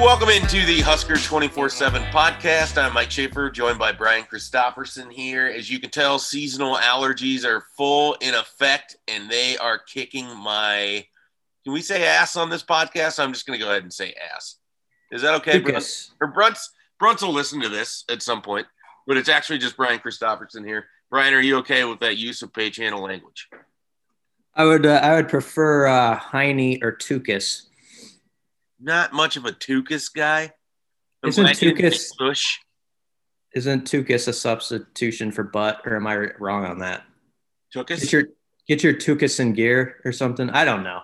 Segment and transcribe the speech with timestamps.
[0.00, 2.82] Welcome into the Husker 24 7 podcast.
[2.82, 5.46] I'm Mike Schaefer, joined by Brian Christopherson here.
[5.46, 11.06] As you can tell, seasonal allergies are full in effect and they are kicking my.
[11.64, 13.22] Can we say ass on this podcast?
[13.22, 14.56] I'm just going to go ahead and say ass.
[15.12, 15.60] Is that okay?
[15.60, 16.12] Lucas.
[16.18, 18.66] Or Brunts, Brunts will listen to this at some point,
[19.06, 20.86] but it's actually just Brian Christopherson here.
[21.10, 23.48] Brian, are you okay with that use of pay channel language?
[24.54, 27.66] I would uh, I would prefer uh, Heine or Tukas.
[28.80, 30.52] Not much of a Tukas guy.
[31.24, 32.58] Isn't Tukas- Tush.
[33.54, 37.04] Isn't Tukas a substitution for butt, or am I wrong on that?
[37.74, 38.00] Tukas?
[38.00, 38.24] Get your
[38.68, 40.48] get your Tukas in gear or something.
[40.50, 41.02] I don't know.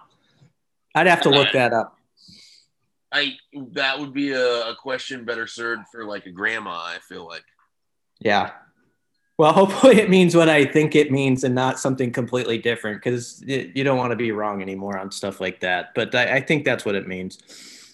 [0.95, 1.99] I'd have to look uh, that up.
[3.13, 3.37] I
[3.73, 6.71] that would be a, a question better served for like a grandma.
[6.71, 7.45] I feel like.
[8.21, 8.53] Yeah.
[9.39, 13.43] Well, hopefully it means what I think it means and not something completely different because
[13.47, 15.95] you don't want to be wrong anymore on stuff like that.
[15.95, 17.39] But I, I think that's what it means.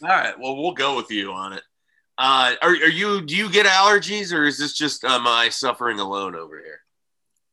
[0.02, 0.39] All right.
[0.39, 1.62] Well, we'll go with you on it.
[2.19, 3.22] Uh, are, are you?
[3.22, 6.80] Do you get allergies, or is this just uh, my suffering alone over here?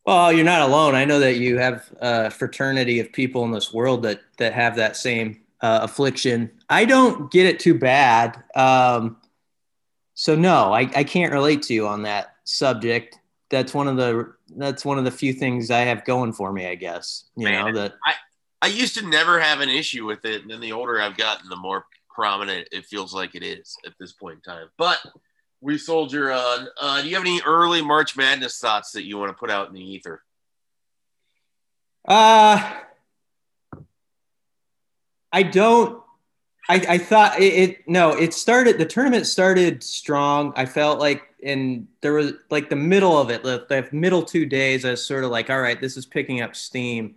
[0.06, 0.96] Well, you're not alone.
[0.96, 4.76] I know that you have a fraternity of people in this world that that have
[4.76, 6.52] that same uh, affliction.
[6.70, 8.44] I don't get it too bad.
[8.56, 9.18] Um,
[10.16, 13.19] so no, I, I can't relate to you on that subject.
[13.50, 16.68] That's one of the that's one of the few things I have going for me,
[16.68, 17.26] I guess.
[17.36, 18.14] You Man, know that I
[18.62, 21.50] I used to never have an issue with it, and then the older I've gotten,
[21.50, 24.68] the more prominent it feels like it is at this point in time.
[24.78, 25.00] But
[25.62, 26.68] we soldier on.
[26.80, 29.68] Uh, do you have any early March Madness thoughts that you want to put out
[29.68, 30.22] in the ether?
[32.08, 32.82] Uh
[35.32, 36.02] I don't.
[36.68, 37.88] I, I thought it, it.
[37.88, 38.78] No, it started.
[38.78, 40.54] The tournament started strong.
[40.56, 44.46] I felt like, and there was like the middle of it, the, the middle two
[44.46, 44.86] days.
[44.86, 47.16] I was sort of like, all right, this is picking up steam.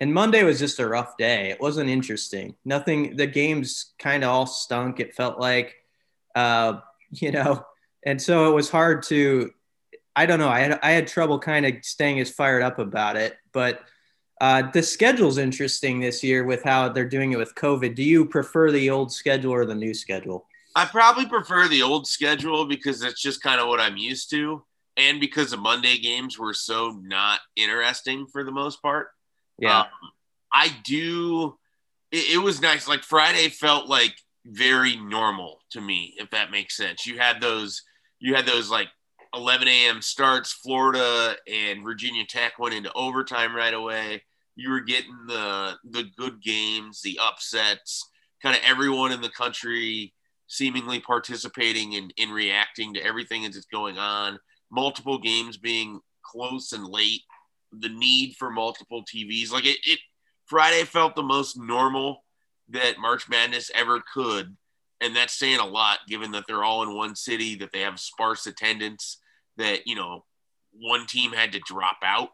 [0.00, 1.50] And Monday was just a rough day.
[1.50, 2.56] It wasn't interesting.
[2.64, 3.16] Nothing.
[3.16, 4.98] The games kind of all stunk.
[4.98, 5.74] It felt like,
[6.34, 6.80] uh,
[7.10, 7.64] you know,
[8.04, 9.52] and so it was hard to.
[10.14, 10.48] I don't know.
[10.48, 13.80] I had I had trouble kind of staying as fired up about it, but
[14.42, 17.94] uh, the schedule's interesting this year with how they're doing it with COVID.
[17.94, 20.46] Do you prefer the old schedule or the new schedule?
[20.74, 24.64] I probably prefer the old schedule because that's just kind of what I'm used to,
[24.96, 29.08] and because the Monday games were so not interesting for the most part.
[29.58, 29.80] Yeah.
[29.80, 29.86] Um,
[30.52, 31.56] I do.
[32.10, 32.88] It, it was nice.
[32.88, 34.14] Like Friday felt like
[34.46, 37.06] very normal to me, if that makes sense.
[37.06, 37.82] You had those.
[38.18, 38.88] You had those like
[39.34, 40.00] 11 a.m.
[40.00, 40.52] starts.
[40.52, 44.22] Florida and Virginia Tech went into overtime right away.
[44.56, 48.08] You were getting the the good games, the upsets.
[48.42, 50.12] Kind of everyone in the country
[50.52, 54.38] seemingly participating in in reacting to everything as it's going on.
[54.70, 57.22] Multiple games being close and late
[57.72, 59.50] the need for multiple TVs.
[59.50, 59.98] Like it, it
[60.44, 62.24] Friday felt the most normal
[62.68, 64.54] that March Madness ever could.
[65.00, 67.98] And that's saying a lot given that they're all in one city, that they have
[67.98, 69.18] sparse attendance,
[69.56, 70.24] that, you know,
[70.72, 72.28] one team had to drop out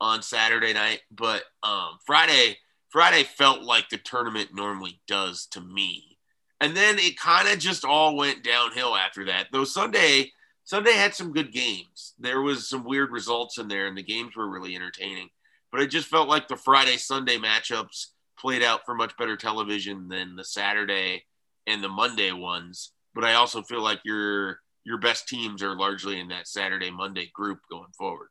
[0.00, 1.00] on Saturday night.
[1.10, 6.15] But um, Friday, Friday felt like the tournament normally does to me.
[6.60, 9.48] And then it kind of just all went downhill after that.
[9.52, 10.32] Though Sunday,
[10.64, 12.14] Sunday had some good games.
[12.18, 15.28] There was some weird results in there, and the games were really entertaining.
[15.70, 18.06] But it just felt like the Friday Sunday matchups
[18.38, 21.24] played out for much better television than the Saturday
[21.66, 22.92] and the Monday ones.
[23.14, 27.28] But I also feel like your your best teams are largely in that Saturday Monday
[27.34, 28.28] group going forward.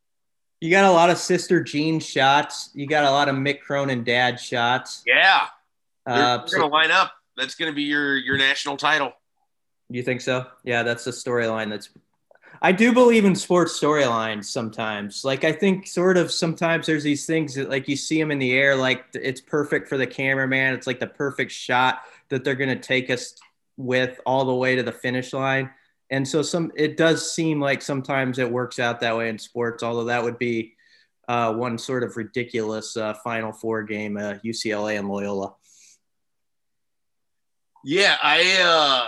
[0.62, 2.70] You got a lot of Sister Jean shots.
[2.74, 5.04] You got a lot of Mick Cronin dad shots.
[5.06, 5.48] Yeah,
[6.06, 7.12] they're, Uh, they're so- gonna line up.
[7.38, 9.14] That's gonna be your your national title.
[9.90, 10.48] you think so?
[10.64, 11.70] Yeah, that's the storyline.
[11.70, 11.90] That's.
[12.62, 15.26] I do believe in sports storylines sometimes.
[15.26, 18.40] Like I think sort of sometimes there's these things that like you see them in
[18.40, 20.74] the air, like it's perfect for the cameraman.
[20.74, 23.36] It's like the perfect shot that they're gonna take us
[23.78, 25.70] with all the way to the finish line.
[26.10, 29.84] And so some it does seem like sometimes it works out that way in sports,
[29.84, 30.76] although that would be
[31.28, 35.56] uh, one sort of ridiculous uh, Final Four game, uh, UCLA and Loyola.
[37.88, 39.06] Yeah, I uh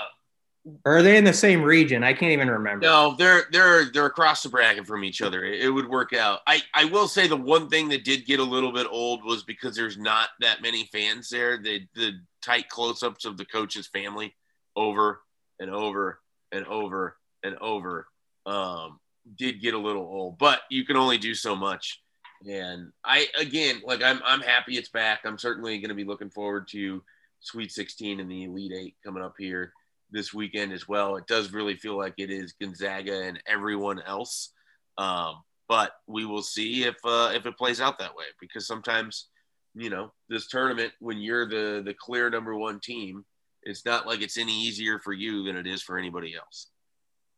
[0.85, 2.03] are they in the same region?
[2.03, 2.85] I can't even remember.
[2.85, 5.43] No, they're they're they're across the bracket from each other.
[5.43, 6.41] It, it would work out.
[6.45, 9.43] I I will say the one thing that did get a little bit old was
[9.43, 11.57] because there's not that many fans there.
[11.57, 14.35] The the tight close-ups of the coach's family
[14.75, 15.21] over
[15.59, 16.19] and over
[16.51, 18.07] and over and over
[18.45, 18.99] um
[19.37, 20.37] did get a little old.
[20.37, 22.01] But you can only do so much.
[22.47, 25.21] And I again, like I'm I'm happy it's back.
[25.25, 27.01] I'm certainly going to be looking forward to
[27.39, 29.71] Sweet 16 and the Elite 8 coming up here
[30.11, 31.17] this weekend as well.
[31.17, 34.53] It does really feel like it is Gonzaga and everyone else.
[34.97, 39.27] Um, but we will see if uh, if it plays out that way because sometimes,
[39.75, 43.25] you know, this tournament when you're the the clear number one team,
[43.63, 46.67] It's not like it's any easier for you than it is for anybody else.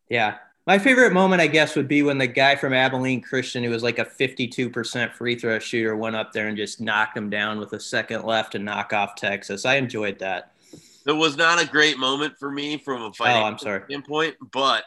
[0.09, 0.37] Yeah.
[0.69, 3.81] My favorite moment, I guess, would be when the guy from Abilene Christian, who was
[3.81, 7.73] like a 52% free throw shooter, went up there and just knocked him down with
[7.73, 9.65] a second left to knock off Texas.
[9.65, 10.51] I enjoyed that.
[11.07, 13.81] It was not a great moment for me from a oh, financial oh, I'm sorry.
[13.85, 14.83] standpoint, but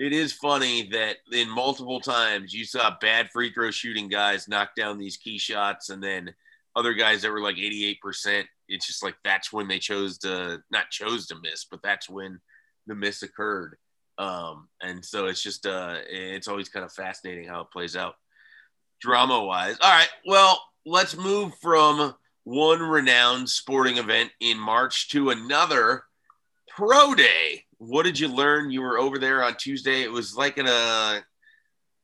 [0.00, 4.74] it is funny that in multiple times you saw bad free throw shooting guys knock
[4.74, 6.34] down these key shots and then
[6.74, 8.46] other guys that were like 88%.
[8.68, 12.40] It's just like that's when they chose to not chose to miss, but that's when
[12.88, 13.76] the miss occurred.
[14.18, 18.14] Um, and so it's just uh it's always kind of fascinating how it plays out
[19.00, 19.76] drama wise.
[19.82, 22.14] All right, well, let's move from
[22.44, 26.04] one renowned sporting event in March to another
[26.68, 27.64] pro day.
[27.78, 28.70] What did you learn?
[28.70, 30.02] You were over there on Tuesday.
[30.02, 31.22] It was like in a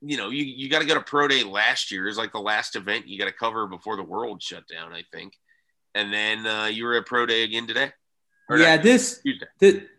[0.03, 2.09] you know, you, you got to go to pro day last year.
[2.09, 5.05] It's like the last event you got to cover before the world shut down, I
[5.13, 5.35] think.
[5.95, 7.93] And then uh, you were at pro day again today.
[8.49, 9.23] Or yeah, this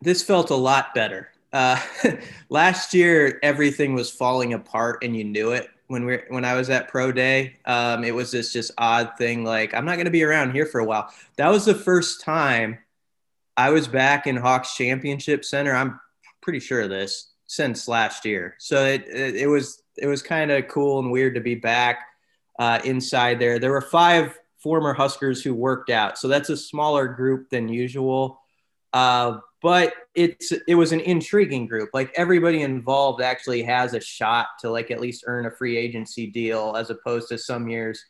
[0.02, 1.30] this felt a lot better.
[1.54, 1.80] Uh,
[2.50, 6.70] last year, everything was falling apart, and you knew it when we when I was
[6.70, 7.58] at pro day.
[7.66, 9.44] Um, it was this just odd thing.
[9.44, 11.14] Like I'm not going to be around here for a while.
[11.38, 12.78] That was the first time
[13.58, 15.76] I was back in Hawks Championship Center.
[15.76, 16.00] I'm
[16.42, 18.56] pretty sure of this since last year.
[18.58, 22.00] So it it, it was it was kind of cool and weird to be back
[22.58, 23.60] uh, inside there.
[23.60, 28.40] There were five former Huskers who worked out, so that's a smaller group than usual.
[28.94, 31.90] Uh, but it's it was an intriguing group.
[31.94, 36.28] Like everybody involved actually has a shot to like at least earn a free agency
[36.28, 38.04] deal, as opposed to some years.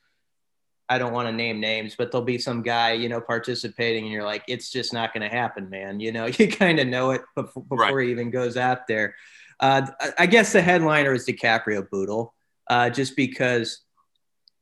[0.87, 4.11] I don't want to name names, but there'll be some guy, you know, participating, and
[4.11, 5.99] you're like, it's just not going to happen, man.
[5.99, 8.05] You know, you kind of know it before, before right.
[8.05, 9.15] he even goes out there.
[9.59, 9.87] Uh,
[10.17, 12.33] I guess the headliner is DiCaprio Bootle,
[12.67, 13.81] uh, just because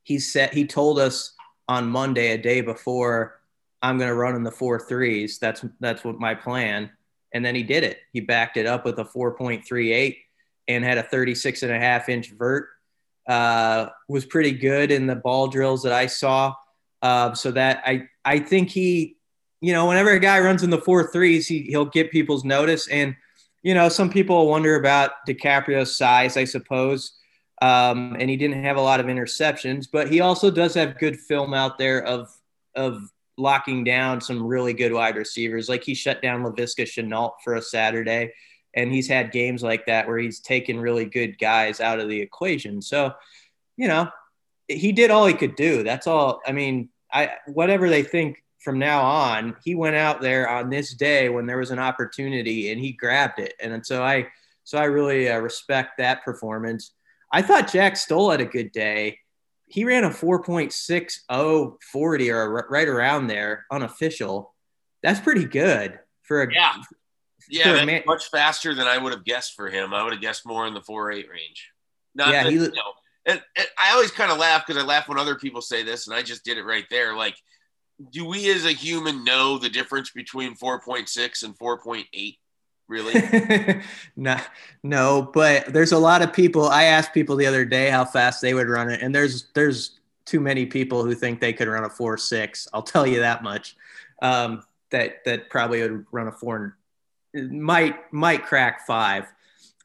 [0.04, 1.34] he said he told us
[1.68, 3.39] on Monday, a day before,
[3.82, 5.40] I'm going to run in the four threes.
[5.40, 6.92] That's that's what my plan.
[7.34, 8.00] And then he did it.
[8.12, 10.18] He backed it up with a 4.38
[10.68, 12.70] and had a 36 and a half inch vert.
[13.28, 16.56] Uh, was pretty good in the ball drills that I saw.
[17.02, 19.18] Uh, so that I I think he,
[19.62, 22.88] you know, whenever a guy runs in the four threes, he he'll get people's notice
[22.90, 23.16] and
[23.62, 27.14] you know, some people wonder about DiCaprio's size, I suppose.
[27.62, 31.20] Um, and he didn't have a lot of interceptions, but he also does have good
[31.20, 32.30] film out there of
[32.76, 35.70] of locking down some really good wide receivers.
[35.70, 38.34] Like he shut down Laviska Shenault for a Saturday,
[38.76, 42.20] and he's had games like that where he's taken really good guys out of the
[42.20, 42.82] equation.
[42.82, 43.14] So,
[43.78, 44.10] you know,
[44.68, 45.84] he did all he could do.
[45.84, 46.42] That's all.
[46.46, 50.94] I mean, I whatever they think from now on, he went out there on this
[50.94, 53.54] day when there was an opportunity and he grabbed it.
[53.60, 54.28] And so I,
[54.64, 56.92] so I really uh, respect that performance.
[57.32, 59.20] I thought Jack Stoll had a good day.
[59.70, 64.54] He ran a 4.60 40 or right around there unofficial.
[65.04, 66.76] That's pretty good for a yeah.
[67.52, 69.94] Yeah, man- much faster than I would have guessed for him.
[69.94, 71.72] I would have guessed more in the four eight range.
[72.14, 72.94] Not yeah, that, he, you know,
[73.26, 76.08] and, and I always kind of laugh because I laugh when other people say this,
[76.08, 77.16] and I just did it right there.
[77.16, 77.36] Like
[78.12, 82.38] do we as a human know the difference between 4.6 and 4.8
[82.90, 83.82] really
[84.16, 84.36] no
[84.84, 88.42] no but there's a lot of people i asked people the other day how fast
[88.42, 91.86] they would run it and there's there's too many people who think they could run
[91.86, 92.68] a four six.
[92.74, 93.76] i'll tell you that much
[94.22, 96.76] um, that that probably would run a 4
[97.52, 99.32] might might crack 5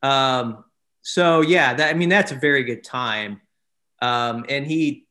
[0.03, 0.65] um,
[1.03, 3.41] so yeah that i mean that's a very good time
[4.03, 5.04] um, and he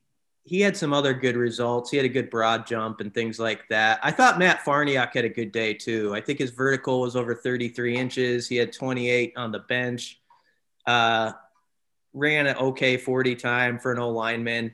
[0.45, 1.89] he had some other good results.
[1.89, 3.99] He had a good broad jump and things like that.
[4.03, 6.13] I thought Matt Farniok had a good day too.
[6.13, 8.47] I think his vertical was over 33 inches.
[8.47, 10.19] He had 28 on the bench.
[10.85, 11.31] Uh,
[12.13, 14.73] ran an okay 40 time for an old lineman.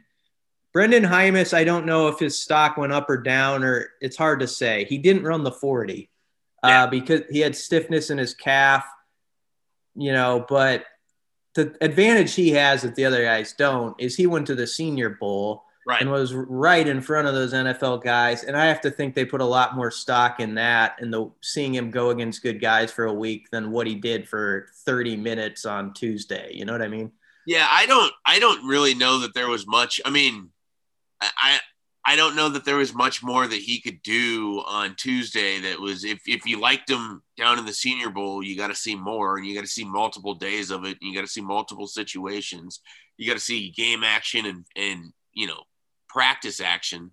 [0.73, 4.39] Brendan Jaimes, I don't know if his stock went up or down, or it's hard
[4.39, 4.85] to say.
[4.85, 6.09] He didn't run the 40
[6.63, 6.85] uh, yeah.
[6.87, 8.85] because he had stiffness in his calf,
[9.95, 10.85] you know, but
[11.59, 15.09] the advantage he has that the other guys don't is he went to the Senior
[15.09, 16.01] Bowl right.
[16.01, 18.43] and was right in front of those NFL guys.
[18.43, 21.29] And I have to think they put a lot more stock in that and the
[21.41, 25.17] seeing him go against good guys for a week than what he did for 30
[25.17, 26.51] minutes on Tuesday.
[26.53, 27.11] You know what I mean?
[27.45, 29.99] Yeah, I don't I don't really know that there was much.
[30.05, 30.49] I mean,
[31.19, 31.59] I
[32.09, 35.79] I don't know that there was much more that he could do on Tuesday that
[35.79, 38.95] was if if you liked him down in the senior bowl, you got to see
[38.95, 40.97] more and you got to see multiple days of it.
[40.99, 42.79] And you got to see multiple situations.
[43.17, 45.61] You got to see game action and and you know,
[46.07, 47.11] practice action.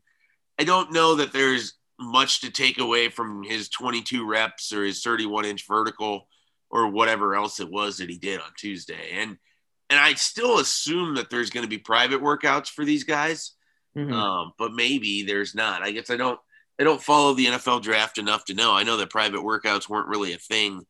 [0.59, 5.03] I don't know that there's much to take away from his 22 reps or his
[5.03, 6.27] 31 inch vertical
[6.71, 9.11] or whatever else it was that he did on Tuesday.
[9.13, 9.37] And
[9.91, 13.56] and I still assume that there's going to be private workouts for these guys
[13.97, 14.13] Mm-hmm.
[14.13, 15.83] Um, but maybe there's not.
[15.83, 16.39] I guess I don't.
[16.79, 18.75] I don't follow the NFL draft enough to know.
[18.75, 20.85] I know that private workouts weren't really a thing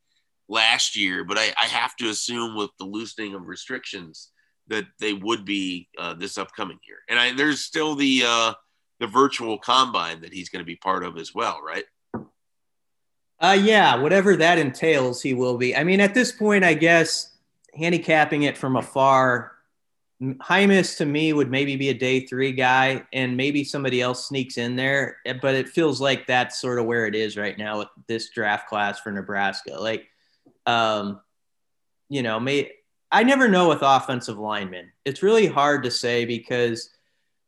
[0.48, 4.30] last year, but I, I have to assume with the loosening of restrictions
[4.66, 6.98] that they would be uh, this upcoming year.
[7.08, 8.54] And I, there's still the uh,
[8.98, 11.84] the virtual combine that he's going to be part of as well, right?
[13.38, 15.76] Uh, yeah, whatever that entails, he will be.
[15.76, 17.36] I mean, at this point, I guess
[17.74, 19.52] handicapping it from afar,
[20.22, 24.56] Jaimes to me would maybe be a day three guy, and maybe somebody else sneaks
[24.56, 25.18] in there.
[25.42, 28.68] But it feels like that's sort of where it is right now with this draft
[28.68, 29.78] class for Nebraska.
[29.78, 30.06] Like,
[30.64, 31.20] um,
[32.08, 32.72] you know, may
[33.12, 34.90] I never know with offensive linemen.
[35.04, 36.90] It's really hard to say because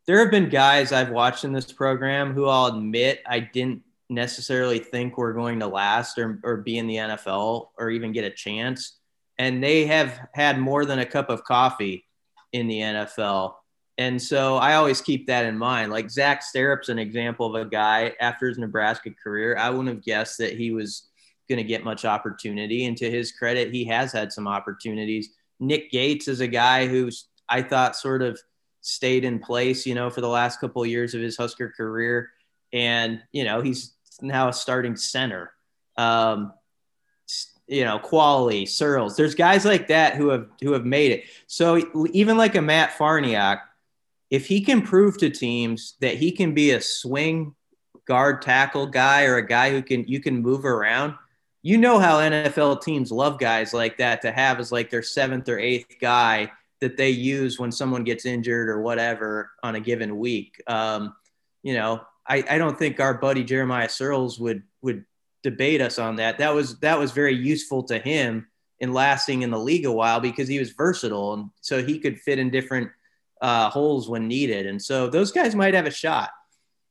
[0.07, 4.79] there have been guys I've watched in this program who I'll admit I didn't necessarily
[4.79, 8.31] think were going to last or, or be in the NFL or even get a
[8.31, 8.99] chance.
[9.39, 12.05] And they have had more than a cup of coffee
[12.52, 13.55] in the NFL.
[13.99, 15.90] And so I always keep that in mind.
[15.90, 19.57] Like Zach Sterup's an example of a guy after his Nebraska career.
[19.59, 21.09] I wouldn't have guessed that he was
[21.49, 22.85] going to get much opportunity.
[22.85, 25.31] And to his credit, he has had some opportunities.
[25.59, 28.38] Nick Gates is a guy who's I thought sort of
[28.83, 32.31] stayed in place, you know, for the last couple of years of his Husker career.
[32.73, 35.50] And, you know, he's now a starting center.
[35.97, 36.52] Um,
[37.69, 39.15] you know, Quali, Sirles.
[39.15, 41.25] There's guys like that who have who have made it.
[41.47, 43.61] So even like a Matt Farniok,
[44.31, 47.55] if he can prove to teams that he can be a swing
[48.07, 51.15] guard tackle guy or a guy who can you can move around,
[51.63, 55.49] you know how NFL teams love guys like that to have as like their seventh
[55.49, 60.17] or eighth guy that they use when someone gets injured or whatever on a given
[60.17, 60.63] week.
[60.67, 61.15] Um,
[61.63, 65.05] you know, I, I don't think our buddy Jeremiah Sirles would would
[65.42, 66.38] debate us on that.
[66.38, 68.47] That was that was very useful to him
[68.80, 72.18] in lasting in the league a while because he was versatile and so he could
[72.21, 72.90] fit in different
[73.40, 74.66] uh, holes when needed.
[74.66, 76.30] And so those guys might have a shot.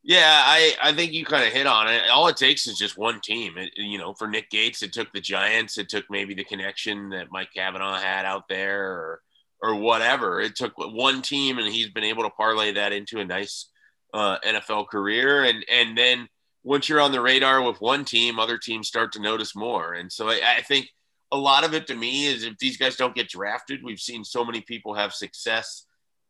[0.03, 2.03] Yeah, I, I think you kind of hit on it.
[2.09, 3.57] All it takes is just one team.
[3.57, 5.77] It, you know, for Nick Gates, it took the Giants.
[5.77, 9.21] It took maybe the connection that Mike Cavanaugh had out there, or
[9.61, 10.39] or whatever.
[10.39, 13.69] It took one team, and he's been able to parlay that into a nice
[14.13, 15.43] uh, NFL career.
[15.43, 16.29] And and then
[16.67, 19.93] once you're on the radar with one team, other teams start to notice more.
[19.93, 20.89] And so I, I think
[21.31, 24.25] a lot of it to me is if these guys don't get drafted, we've seen
[24.25, 25.86] so many people have success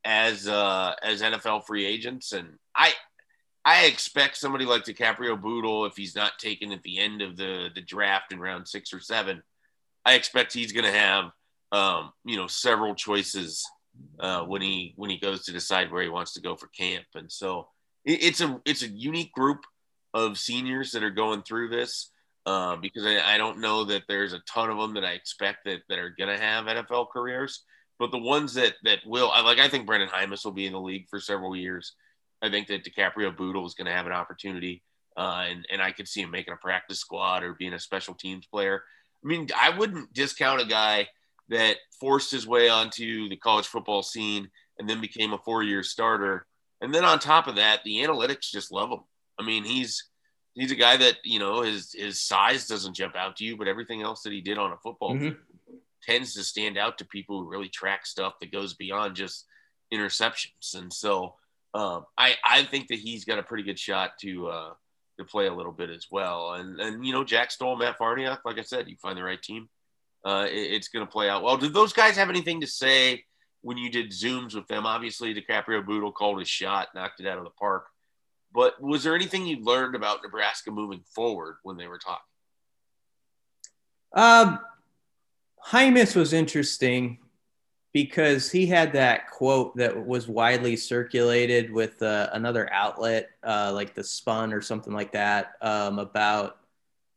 [0.06, 2.94] as uh, as NFL free agents, and I
[3.66, 7.70] I expect somebody like DiCaprio Bootle, if he's not taken at the end of the
[7.74, 9.42] the draft in round six or seven,
[10.06, 11.32] I expect he's going to have
[11.72, 13.66] um, you know several choices
[14.20, 17.06] uh, when he when he goes to decide where he wants to go for camp.
[17.16, 17.70] And so
[18.06, 19.66] it, it's a it's a unique group
[20.18, 22.12] of seniors that are going through this
[22.48, 25.66] uh, because I, I, don't know that there's a ton of them that I expect
[25.66, 27.64] that that are going to have NFL careers.
[28.00, 30.80] But the ones that that will, like I think Brendan Jaimes will be in the
[30.80, 31.94] league for several years.
[32.42, 34.84] I think that DiCaprio Bootle is going to have an opportunity,
[35.18, 38.14] uh, and and I could see him making a practice squad or being a special
[38.14, 38.84] teams player.
[39.24, 41.10] I mean, I wouldn't discount a guy
[41.50, 46.46] that forced his way onto the college football scene and then became a four-year starter.
[46.82, 49.00] And then on top of that, the analytics just love him.
[49.40, 50.10] I mean, he's
[50.56, 53.68] he's a guy that you know his his size doesn't jump out to you, but
[53.68, 55.36] everything else that he did on a football mm-hmm.
[56.04, 59.46] tends to stand out to people who really track stuff that goes beyond just
[59.94, 60.76] interceptions.
[60.76, 61.36] And so
[61.74, 64.74] um, I I think that he's got a pretty good shot to uh,
[65.20, 66.54] to play a little bit as well.
[66.54, 69.42] And and you know Jack Stoll, Matt Farniok, like I said, you find the right
[69.42, 69.70] team
[70.28, 71.58] uh, it, it's going to play out well.
[71.58, 73.24] Did those guys have anything to say
[73.62, 74.86] when you did zooms with them?
[74.86, 77.88] Obviously, DiCaprio Bootle called his shot, knocked it out of the park.
[78.58, 82.24] But was there anything you learned about Nebraska moving forward when they were talking?
[84.14, 84.60] Um,
[85.64, 87.20] Jaimes was interesting
[87.94, 93.94] because he had that quote that was widely circulated with uh, another outlet, uh, like
[93.94, 96.58] the Spun or something like that, um, about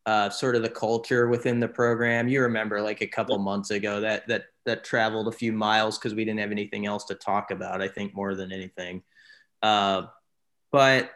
[0.04, 2.28] uh, sort of the culture within the program.
[2.28, 6.14] You remember like a couple months ago that that that traveled a few miles because
[6.14, 7.80] we didn't have anything else to talk about.
[7.80, 9.02] I think more than anything,
[9.62, 10.02] uh,
[10.70, 11.12] but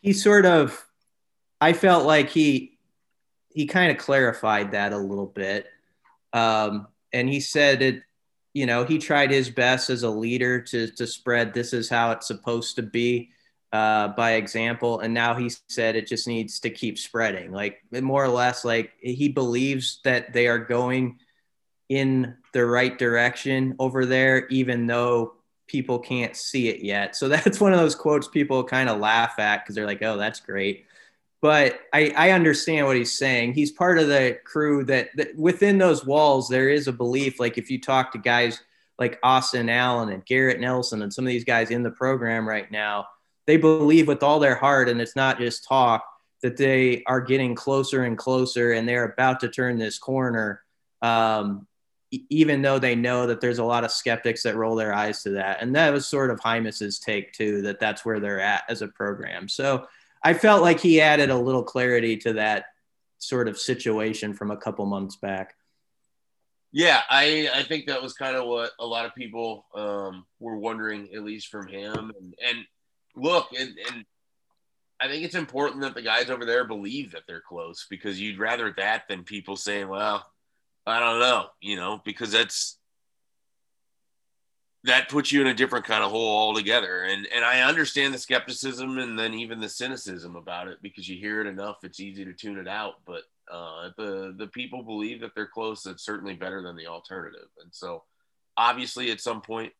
[0.00, 0.86] he sort of,
[1.60, 2.78] I felt like he
[3.52, 5.66] he kind of clarified that a little bit,
[6.32, 8.02] um, and he said it.
[8.52, 12.12] You know, he tried his best as a leader to to spread this is how
[12.12, 13.30] it's supposed to be
[13.72, 15.00] uh, by example.
[15.00, 17.52] And now he said it just needs to keep spreading.
[17.52, 21.18] Like more or less, like he believes that they are going
[21.88, 25.34] in the right direction over there, even though
[25.70, 27.14] people can't see it yet.
[27.14, 30.16] So that's one of those quotes people kind of laugh at because they're like, oh,
[30.16, 30.86] that's great.
[31.42, 33.54] But I, I understand what he's saying.
[33.54, 37.40] He's part of the crew that, that within those walls, there is a belief.
[37.40, 38.60] Like if you talk to guys
[38.98, 42.70] like Austin Allen and Garrett Nelson and some of these guys in the program right
[42.70, 43.06] now,
[43.46, 46.04] they believe with all their heart, and it's not just talk,
[46.42, 50.62] that they are getting closer and closer and they're about to turn this corner.
[51.02, 51.66] Um,
[52.10, 55.30] even though they know that there's a lot of skeptics that roll their eyes to
[55.30, 55.62] that.
[55.62, 58.88] And that was sort of Jaime's take too, that that's where they're at as a
[58.88, 59.48] program.
[59.48, 59.86] So
[60.22, 62.66] I felt like he added a little clarity to that
[63.18, 65.54] sort of situation from a couple months back.
[66.72, 70.56] Yeah, I, I think that was kind of what a lot of people um, were
[70.56, 72.12] wondering, at least from him.
[72.18, 72.58] And, and
[73.16, 74.04] look, and, and
[75.00, 78.38] I think it's important that the guys over there believe that they're close because you'd
[78.38, 80.30] rather that than people saying, well,
[80.86, 82.78] I don't know, you know, because that's
[84.84, 87.02] that puts you in a different kind of hole altogether.
[87.02, 91.18] And and I understand the skepticism and then even the cynicism about it because you
[91.18, 92.94] hear it enough, it's easy to tune it out.
[93.06, 97.48] But uh, the the people believe that they're close, that's certainly better than the alternative.
[97.62, 98.04] And so,
[98.56, 99.72] obviously, at some point,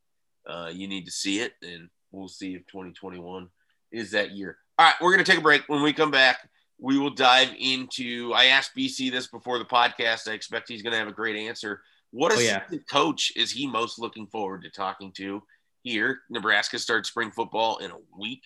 [0.46, 3.48] uh, you need to see it, and we'll see if 2021
[3.92, 4.58] is that year.
[4.78, 5.62] All right, we're gonna take a break.
[5.66, 6.48] When we come back,
[6.80, 8.32] we will dive into.
[8.34, 10.28] I asked BC this before the podcast.
[10.28, 11.82] I expect he's going to have a great answer.
[12.10, 12.64] What oh, yeah.
[12.90, 15.42] coach is he most looking forward to talking to
[15.82, 16.20] here?
[16.30, 18.42] Nebraska starts spring football in a week.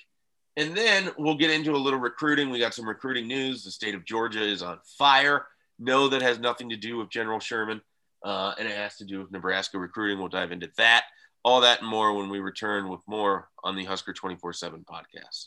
[0.56, 2.50] And then we'll get into a little recruiting.
[2.50, 3.64] We got some recruiting news.
[3.64, 5.46] The state of Georgia is on fire.
[5.78, 7.80] No, that has nothing to do with General Sherman,
[8.24, 10.18] uh, and it has to do with Nebraska recruiting.
[10.20, 11.04] We'll dive into that,
[11.44, 15.46] all that and more when we return with more on the Husker 24 7 podcast.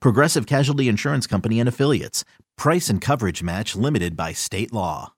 [0.00, 2.24] Progressive Casualty Insurance Company and Affiliates.
[2.56, 5.12] Price and coverage match limited by state law.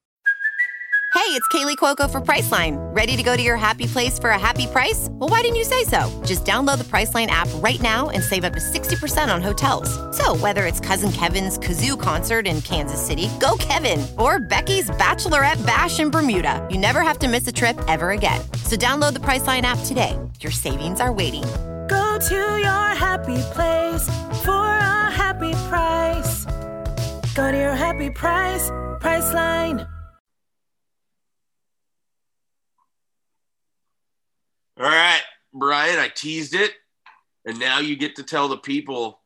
[1.15, 2.77] Hey, it's Kaley Cuoco for Priceline.
[2.95, 5.07] Ready to go to your happy place for a happy price?
[5.13, 6.11] Well, why didn't you say so?
[6.27, 9.89] Just download the Priceline app right now and save up to 60% on hotels.
[10.17, 15.65] So, whether it's Cousin Kevin's Kazoo concert in Kansas City, go Kevin, or Becky's Bachelorette
[15.65, 18.41] Bash in Bermuda, you never have to miss a trip ever again.
[18.65, 20.19] So, download the Priceline app today.
[20.41, 21.45] Your savings are waiting
[21.89, 24.09] Go to your happy place
[24.45, 26.45] for a happy price.
[27.35, 28.71] Go to your happy price,
[29.01, 29.87] Priceline.
[34.79, 35.21] All right,
[35.53, 36.73] Brian, I teased it,
[37.45, 39.21] and now you get to tell the people.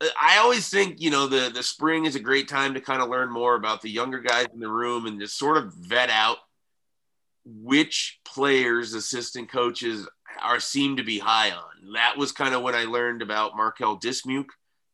[0.00, 3.00] Uh, I always think, you know, the the spring is a great time to kind
[3.00, 6.10] of learn more about the younger guys in the room and just sort of vet
[6.10, 6.38] out
[7.44, 10.06] which players, assistant coaches
[10.40, 11.94] are seem to be high on.
[11.94, 14.50] That was kind of when I learned about Marquel Dismuke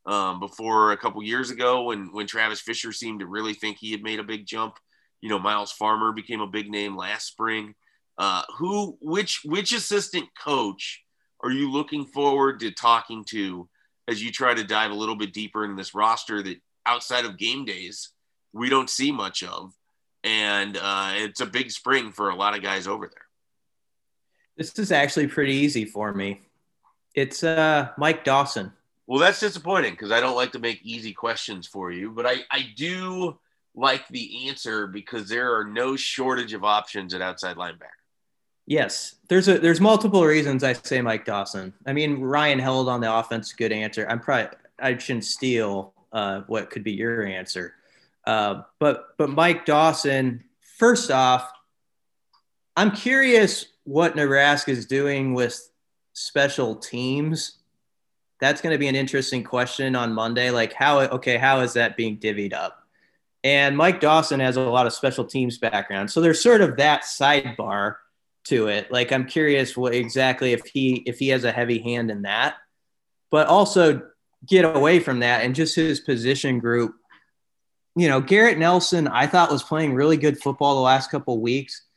[0.07, 3.92] um, before a couple years ago when when Travis Fisher seemed to really think he
[3.92, 4.79] had made a big jump.
[5.20, 7.74] You know, Myles Farmer became a big name last spring.
[8.18, 11.05] Uh, who, which, which assistant coach
[11.42, 13.68] are you looking forward to talking to
[14.09, 17.38] as you try to dive a little bit deeper in this roster that outside of
[17.38, 18.11] game days
[18.53, 19.72] we don't see much of,
[20.24, 23.28] and uh, it's a big spring for a lot of guys over there.
[24.59, 26.40] This is actually pretty easy for me.
[27.14, 28.73] It's uh, Mike Dawson.
[29.07, 32.38] Well, that's disappointing because I don't like to make easy questions for you, but I,
[32.51, 33.38] I do
[33.77, 37.87] like the answer because there are no shortage of options at outside linebacker.
[38.66, 41.73] Yes, there's a there's multiple reasons I say Mike Dawson.
[41.87, 43.53] I mean, Ryan Held on the offense.
[43.53, 44.07] Good answer.
[44.11, 47.75] I'm probably I shouldn't steal uh, what could be your answer,
[48.27, 50.44] uh, but but Mike Dawson.
[50.77, 51.51] First off,
[52.77, 55.59] I'm curious what Nebraska is doing with
[56.12, 57.57] special teams.
[58.38, 60.51] That's going to be an interesting question on Monday.
[60.51, 62.87] Like, how, okay, how is that being divvied up?
[63.42, 66.11] And Mike Dawson has a lot of special teams background.
[66.11, 67.94] So there's sort of that sidebar
[68.44, 68.92] to it.
[68.92, 72.57] Like, I'm curious what exactly if he, if he has a heavy hand in that,
[73.31, 74.03] but also
[74.46, 76.94] get away from that and just his position group.
[77.96, 81.88] You know, Garrett Nelson, I thought was playing really good football the last couple weeks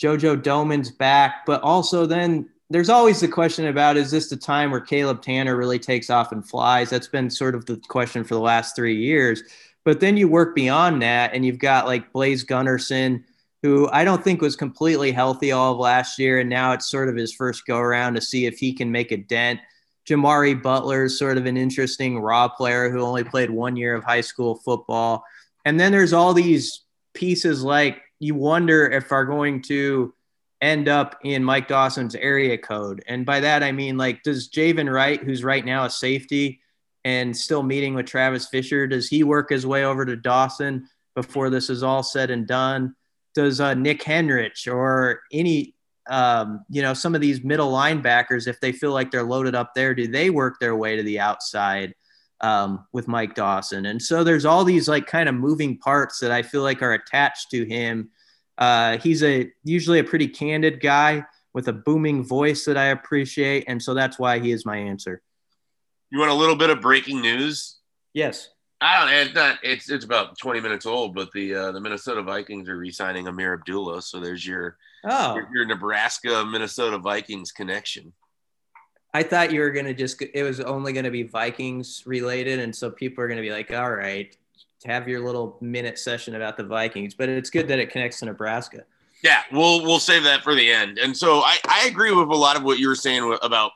[0.00, 4.70] JoJo Domann's back, but also then there's always the question about is this the time
[4.70, 6.90] where Caleb Tanner really takes off and flies?
[6.90, 9.42] That's been sort of the question for the last three years.
[9.84, 13.24] But then you work beyond that and you've got like Blaise Gunnerson,
[13.62, 16.40] who I don't think was completely healthy all of last year.
[16.40, 19.12] And now it's sort of his first go around to see if he can make
[19.12, 19.60] a dent.
[20.06, 24.04] Jamari Butler is sort of an interesting raw player who only played one year of
[24.04, 25.24] high school football.
[25.64, 26.82] And then there's all these
[27.14, 30.14] pieces like you wonder if are going to
[30.60, 33.02] end up in Mike Dawson's area code.
[33.06, 36.60] And by that, I mean, like, does Javin Wright, who's right now a safety
[37.04, 41.48] and still meeting with Travis Fisher, does he work his way over to Dawson before
[41.48, 42.94] this is all said and done?
[43.34, 45.76] Does uh, Nick Henrich or any,
[46.10, 49.74] um, you know, some of these middle linebackers, if they feel like they're loaded up
[49.74, 51.94] there, do they work their way to the outside?
[52.40, 53.86] Um, with Mike Dawson.
[53.86, 56.92] And so there's all these like kind of moving parts that I feel like are
[56.92, 58.10] attached to him
[58.58, 61.24] uh, he's a usually a pretty candid guy
[61.54, 65.22] with a booming voice that I appreciate, and so that's why he is my answer.
[66.10, 67.78] You want a little bit of breaking news?
[68.12, 68.50] Yes.
[68.80, 69.26] I don't.
[69.26, 69.58] It's not.
[69.62, 73.54] It's it's about twenty minutes old, but the uh, the Minnesota Vikings are re-signing Ameer
[73.54, 74.02] Abdullah.
[74.02, 78.12] So there's your oh your, your Nebraska Minnesota Vikings connection.
[79.14, 80.20] I thought you were gonna just.
[80.22, 83.90] It was only gonna be Vikings related, and so people are gonna be like, "All
[83.90, 84.36] right,
[84.84, 88.26] have your little minute session about the Vikings, but it's good that it connects to
[88.26, 88.84] Nebraska.
[89.22, 90.98] Yeah, we'll we'll save that for the end.
[90.98, 93.72] And so I, I agree with a lot of what you were saying about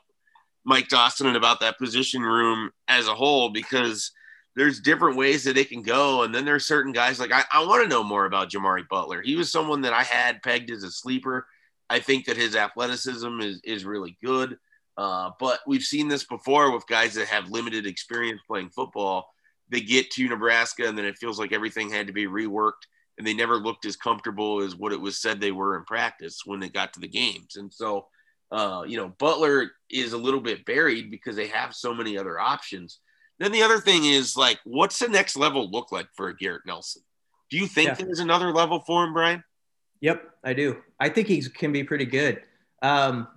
[0.63, 4.11] Mike Dawson and about that position room as a whole because
[4.55, 6.23] there's different ways that it can go.
[6.23, 9.21] And then there's certain guys like I, I want to know more about Jamari Butler.
[9.21, 11.47] He was someone that I had pegged as a sleeper.
[11.89, 14.57] I think that his athleticism is is really good.
[14.97, 19.27] Uh, but we've seen this before with guys that have limited experience playing football
[19.73, 22.85] they get to Nebraska and then it feels like everything had to be reworked
[23.17, 26.41] and they never looked as comfortable as what it was said they were in practice
[26.45, 27.55] when they got to the games.
[27.57, 28.07] And so,
[28.51, 32.39] uh, you know, Butler is a little bit buried because they have so many other
[32.39, 32.99] options.
[33.39, 37.01] Then the other thing is like, what's the next level look like for Garrett Nelson?
[37.49, 38.05] Do you think yeah.
[38.05, 39.43] there's another level for him, Brian?
[40.01, 40.81] Yep, I do.
[40.99, 42.41] I think he can be pretty good.
[42.81, 43.27] Um,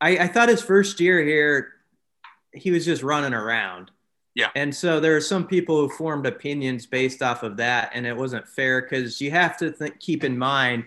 [0.00, 1.72] I, I thought his first year here,
[2.52, 3.90] he was just running around.
[4.34, 4.50] Yeah.
[4.54, 8.16] And so there are some people who formed opinions based off of that, and it
[8.16, 10.84] wasn't fair because you have to think, keep in mind,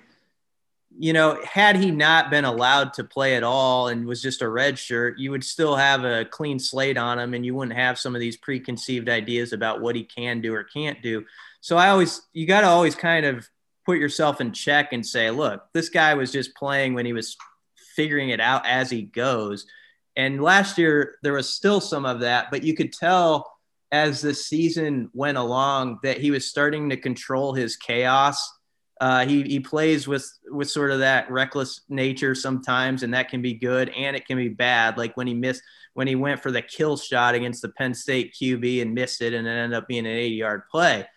[0.98, 4.50] you know, had he not been allowed to play at all and was just a
[4.50, 7.98] red shirt, you would still have a clean slate on him, and you wouldn't have
[7.98, 11.26] some of these preconceived ideas about what he can do or can't do.
[11.62, 13.50] So I always, you got to always kind of
[13.86, 17.36] put yourself in check and say, look, this guy was just playing when he was
[17.96, 19.66] figuring it out as he goes
[20.20, 23.50] and last year, there was still some of that, but you could tell
[23.90, 28.52] as the season went along that he was starting to control his chaos.
[29.00, 33.42] Uh, he, he plays with with sort of that reckless nature sometimes, and that can
[33.42, 34.98] be good and it can be bad.
[34.98, 38.36] Like when he missed when he went for the kill shot against the Penn State
[38.36, 41.08] QB and missed it, and it ended up being an 80 yard play.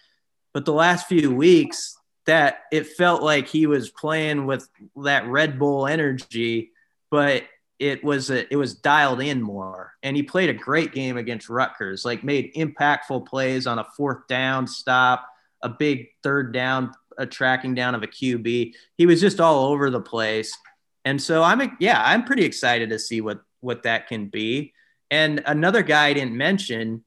[0.55, 5.59] But the last few weeks, that it felt like he was playing with that Red
[5.59, 6.71] Bull energy,
[7.11, 7.45] but
[7.79, 9.93] it was a, it was dialed in more.
[10.03, 14.27] And he played a great game against Rutgers like made impactful plays on a fourth
[14.29, 15.27] down stop
[15.63, 19.91] a big third down a tracking down of a QB he was just all over
[19.91, 20.57] the place.
[21.05, 24.75] And so I'm yeah I'm pretty excited to see what what that can be.
[25.11, 27.05] And another guy I didn't mention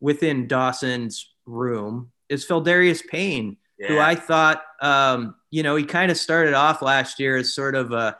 [0.00, 3.88] within Dawson's room is Pheldarius Payne yeah.
[3.88, 7.74] who I thought um, you know he kind of started off last year as sort
[7.74, 8.18] of a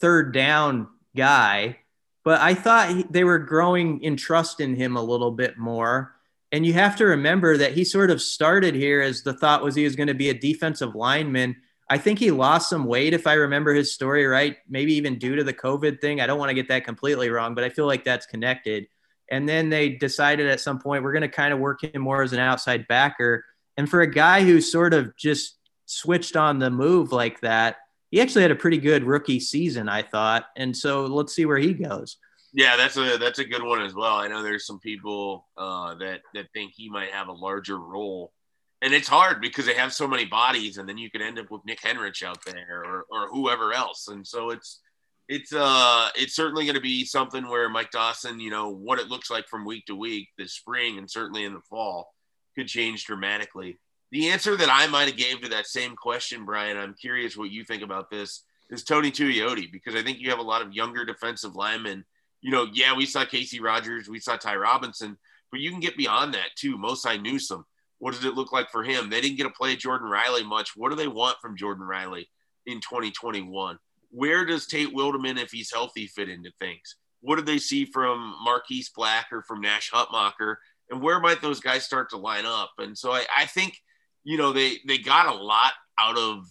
[0.00, 1.78] third down guy,
[2.24, 6.14] but I thought he, they were growing in trust in him a little bit more.
[6.52, 9.74] And you have to remember that he sort of started here as the thought was
[9.74, 11.56] he was going to be a defensive lineman.
[11.88, 15.36] I think he lost some weight, if I remember his story right, maybe even due
[15.36, 16.20] to the COVID thing.
[16.20, 18.86] I don't want to get that completely wrong, but I feel like that's connected.
[19.30, 22.22] And then they decided at some point we're going to kind of work him more
[22.22, 23.44] as an outside backer.
[23.80, 27.78] And for a guy who sort of just switched on the move like that,
[28.10, 30.44] he actually had a pretty good rookie season, I thought.
[30.54, 32.18] And so let's see where he goes.
[32.52, 34.16] Yeah, that's a that's a good one as well.
[34.16, 38.34] I know there's some people uh, that that think he might have a larger role,
[38.82, 41.50] and it's hard because they have so many bodies, and then you could end up
[41.50, 44.82] with Nick Henrich out there or or whoever else, and so it's
[45.26, 49.08] it's uh it's certainly going to be something where Mike Dawson, you know, what it
[49.08, 52.12] looks like from week to week this spring and certainly in the fall
[52.56, 53.78] could change dramatically.
[54.12, 57.50] The answer that I might have gave to that same question, Brian, I'm curious what
[57.50, 60.72] you think about this, is Tony Tuioti, because I think you have a lot of
[60.72, 62.04] younger defensive linemen.
[62.40, 65.16] You know, yeah, we saw Casey Rogers, we saw Ty Robinson,
[65.50, 66.76] but you can get beyond that too.
[66.76, 67.64] Mosai Newsom,
[67.98, 69.10] what does it look like for him?
[69.10, 70.76] They didn't get to play Jordan Riley much.
[70.76, 72.28] What do they want from Jordan Riley
[72.66, 73.78] in 2021?
[74.10, 76.96] Where does Tate Wildeman, if he's healthy, fit into things?
[77.20, 80.56] What do they see from Marquis Black or from Nash Hutmacher?
[80.90, 82.72] And where might those guys start to line up?
[82.78, 83.76] And so I, I think–
[84.22, 86.46] you know, they they got a lot out of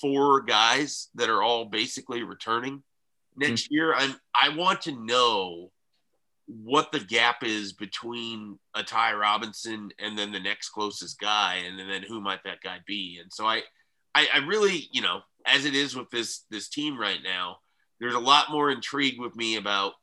[0.00, 2.82] four guys that are all basically returning
[3.36, 3.74] next mm-hmm.
[3.74, 3.92] year.
[3.92, 5.72] I'm I want to know
[6.46, 11.76] what the gap is between a Ty Robinson and then the next closest guy, and
[11.76, 13.18] then who might that guy be?
[13.20, 13.62] And so I,
[14.14, 17.56] I, I really, you know, as it is with this this team right now,
[17.98, 19.94] there's a lot more intrigue with me about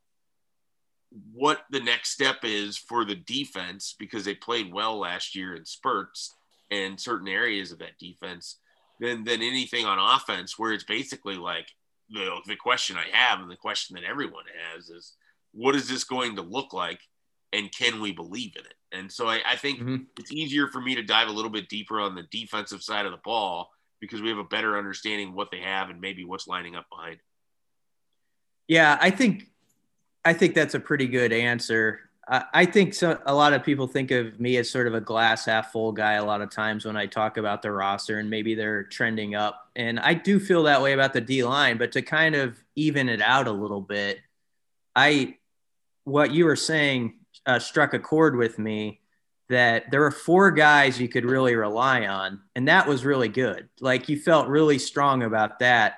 [1.33, 5.65] what the next step is for the defense because they played well last year in
[5.65, 6.35] spurts
[6.71, 8.59] and certain areas of that defense
[8.99, 11.67] than than anything on offense where it's basically like
[12.09, 15.13] the the question I have and the question that everyone has is
[15.53, 16.99] what is this going to look like
[17.53, 18.73] and can we believe in it?
[18.91, 20.03] And so I, I think mm-hmm.
[20.19, 23.11] it's easier for me to dive a little bit deeper on the defensive side of
[23.11, 23.69] the ball
[24.01, 27.17] because we have a better understanding what they have and maybe what's lining up behind.
[28.67, 29.45] Yeah, I think
[30.25, 32.01] I think that's a pretty good answer.
[32.27, 33.19] I think so.
[33.27, 36.13] A lot of people think of me as sort of a glass half full guy
[36.13, 39.69] a lot of times when I talk about the roster and maybe they're trending up.
[39.75, 43.09] And I do feel that way about the D line, but to kind of even
[43.09, 44.17] it out a little bit,
[44.95, 45.37] I,
[46.03, 49.01] what you were saying uh, struck a chord with me
[49.49, 52.41] that there were four guys you could really rely on.
[52.55, 53.69] And that was really good.
[53.79, 55.97] Like you felt really strong about that.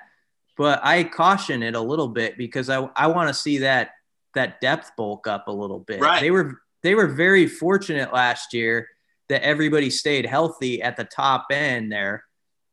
[0.58, 3.92] But I caution it a little bit because I, I want to see that
[4.38, 6.00] that depth bulk up a little bit.
[6.00, 6.20] Right.
[6.20, 8.88] They were they were very fortunate last year
[9.28, 12.24] that everybody stayed healthy at the top end there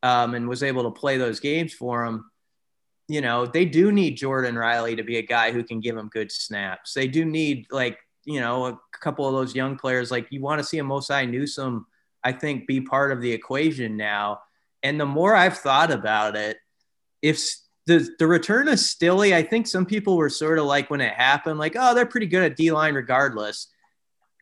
[0.04, 2.30] um, and was able to play those games for them.
[3.08, 6.10] You know, they do need Jordan Riley to be a guy who can give them
[6.10, 6.94] good snaps.
[6.94, 10.12] They do need like, you know, a couple of those young players.
[10.12, 11.86] Like you want to see a Mosai Newsom,
[12.24, 14.40] I think, be part of the equation now.
[14.82, 16.58] And the more I've thought about it,
[17.22, 17.44] if
[17.86, 21.14] the the return of Stille, I think some people were sort of like when it
[21.14, 23.68] happened, like, oh, they're pretty good at D line regardless.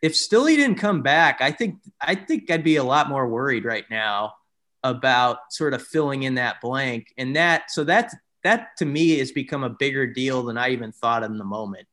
[0.01, 3.65] If Stille didn't come back, I think I think I'd be a lot more worried
[3.65, 4.33] right now
[4.83, 7.13] about sort of filling in that blank.
[7.17, 10.91] And that so that that to me has become a bigger deal than I even
[10.91, 11.87] thought in the moment.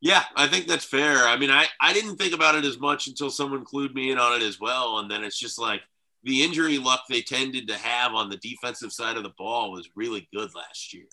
[0.00, 1.26] Yeah, I think that's fair.
[1.26, 4.18] I mean, I, I didn't think about it as much until someone clued me in
[4.18, 4.98] on it as well.
[4.98, 5.80] And then it's just like,
[6.26, 9.88] the injury luck they tended to have on the defensive side of the ball was
[9.94, 11.06] really good last year.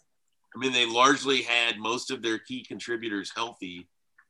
[0.56, 3.88] I mean, they largely had most of their key contributors healthy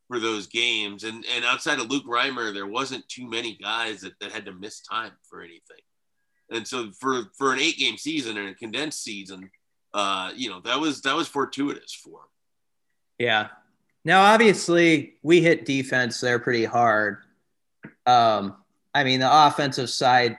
[0.09, 1.05] for those games.
[1.05, 4.51] And, and outside of Luke Reimer, there wasn't too many guys that, that had to
[4.51, 5.77] miss time for anything.
[6.51, 9.49] And so for, for an eight game season and a condensed season,
[9.93, 12.29] uh, you know, that was, that was fortuitous for them.
[13.19, 13.47] Yeah.
[14.03, 17.19] Now, obviously we hit defense there pretty hard.
[18.05, 18.57] Um,
[18.93, 20.37] I mean, the offensive side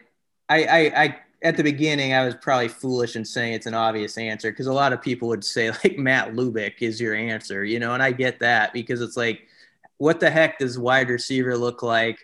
[0.48, 4.16] I, I, I at the beginning I was probably foolish in saying it's an obvious
[4.16, 7.78] answer because a lot of people would say like Matt Lubick is your answer, you
[7.78, 9.46] know, and I get that because it's like,
[9.98, 12.18] what the heck does wide receiver look like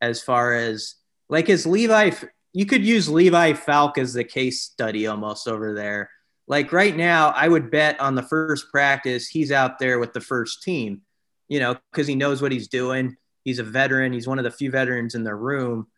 [0.00, 0.94] as far as
[1.28, 2.12] like is Levi?
[2.52, 6.10] You could use Levi Falck as the case study almost over there.
[6.46, 10.20] Like right now, I would bet on the first practice he's out there with the
[10.20, 11.02] first team,
[11.48, 13.16] you know, because he knows what he's doing.
[13.42, 14.12] He's a veteran.
[14.12, 15.88] He's one of the few veterans in the room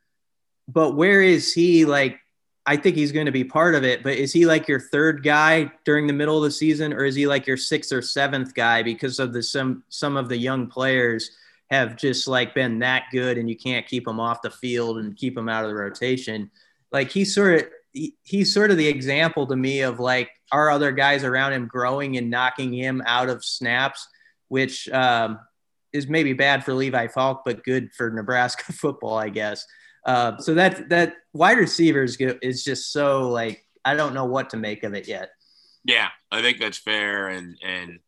[0.69, 2.21] but where is he like
[2.69, 5.23] I think he's going to be part of it, but is he like your third
[5.23, 8.55] guy during the middle of the season, or is he like your sixth or seventh
[8.55, 11.31] guy because of the some some of the young players
[11.71, 15.17] have just like been that good, and you can't keep them off the field and
[15.17, 16.51] keep them out of the rotation?
[16.93, 20.71] Like he's sort of he, he's sort of the example to me of like our
[20.71, 24.07] other guys around him growing and knocking him out of snaps,
[24.49, 25.39] which um,
[25.95, 29.65] is maybe bad for Levi Falck, but good for Nebraska football, I guess.
[30.05, 34.57] Uh, so that that wide receivers is just so like I don't know what to
[34.57, 35.31] make of it yet.
[35.85, 37.99] Yeah, I think that's fair, and and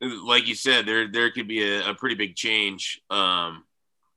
[0.00, 3.64] like you said, there there could be a, a pretty big change um,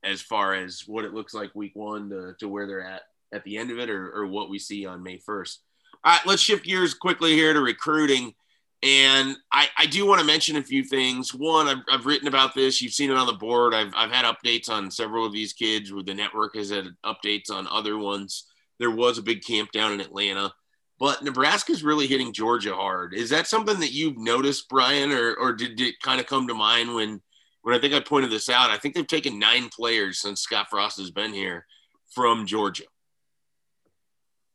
[0.04, 3.02] as far as what it looks like week one to, to where they're at
[3.32, 5.60] at the end of it, or, or what we see on May first.
[6.04, 8.34] All right, let's shift gears quickly here to recruiting.
[8.82, 11.34] And I, I do want to mention a few things.
[11.34, 12.80] One, I've, I've written about this.
[12.80, 13.74] You've seen it on the board.
[13.74, 17.50] I've, I've had updates on several of these kids where the network has had updates
[17.50, 18.46] on other ones.
[18.78, 20.54] There was a big camp down in Atlanta,
[20.98, 23.12] but Nebraska's really hitting Georgia hard.
[23.12, 26.54] Is that something that you've noticed, Brian, or, or did it kind of come to
[26.54, 27.20] mind when,
[27.60, 28.70] when I think I pointed this out?
[28.70, 31.66] I think they've taken nine players since Scott Frost has been here
[32.08, 32.84] from Georgia.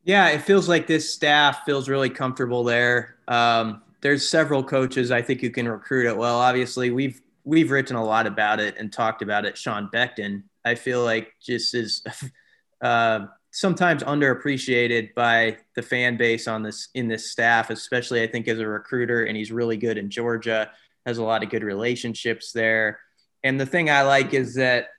[0.04, 3.18] Yeah, it feels like this staff feels really comfortable there.
[3.28, 6.38] Um, there's several coaches I think you can recruit it well.
[6.38, 9.58] Obviously, we've we've written a lot about it and talked about it.
[9.58, 12.04] Sean Beckton, I feel like just is
[12.84, 18.48] uh, sometimes underappreciated by the fan base on this in this staff, especially I think
[18.48, 19.24] as a recruiter.
[19.24, 20.70] And he's really good in Georgia.
[21.08, 23.00] Has a lot of good relationships there.
[23.44, 24.90] And the thing I like is that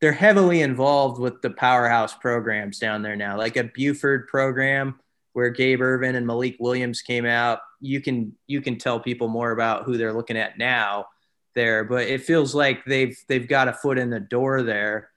[0.00, 5.00] they're heavily involved with the powerhouse programs down there now, like a Buford program
[5.32, 9.52] where Gabe Ervin and Malik Williams came out you can you can tell people more
[9.52, 11.06] about who they're looking at now
[11.54, 15.10] there but it feels like they've they've got a foot in the door there